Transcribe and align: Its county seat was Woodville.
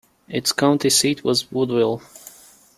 Its 0.27 0.51
county 0.51 0.89
seat 0.89 1.23
was 1.23 1.51
Woodville. 1.51 2.01